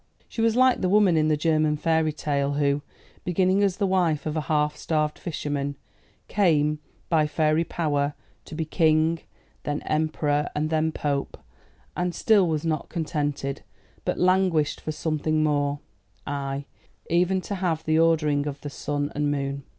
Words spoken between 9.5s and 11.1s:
then emperor, and then